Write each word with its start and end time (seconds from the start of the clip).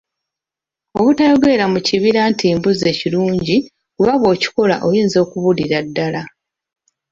Obutayogerera 0.99 1.65
mu 1.73 1.79
kibira 1.87 2.21
nti 2.31 2.47
mbuzze 2.57 2.89
kirungi 2.99 3.55
kuba 3.95 4.13
bw'okikola 4.21 4.75
oyinza 4.87 5.17
okubulira 5.25 5.77
ddala. 5.87 6.21